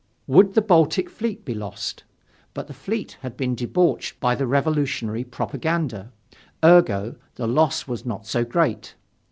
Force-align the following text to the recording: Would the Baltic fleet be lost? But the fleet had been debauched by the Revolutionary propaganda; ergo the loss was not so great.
Would 0.25 0.55
the 0.55 0.63
Baltic 0.63 1.11
fleet 1.11 1.45
be 1.45 1.53
lost? 1.53 2.05
But 2.55 2.65
the 2.65 2.73
fleet 2.73 3.19
had 3.21 3.37
been 3.37 3.53
debauched 3.53 4.19
by 4.19 4.33
the 4.33 4.47
Revolutionary 4.47 5.23
propaganda; 5.23 6.11
ergo 6.63 7.17
the 7.35 7.47
loss 7.47 7.87
was 7.87 8.03
not 8.03 8.25
so 8.25 8.43
great. 8.43 8.95